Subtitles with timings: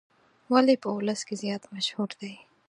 [0.51, 2.33] ولې په ولس کې زیات مشهور دی.